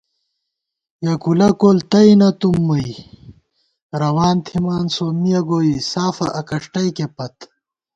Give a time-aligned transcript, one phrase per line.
[1.05, 2.91] یېکولہ کول تئ نہ تُوم مُوئی،
[4.01, 7.35] روان تھِمان سومِّہ گوئے، سافہ اکݭٹئیکےپت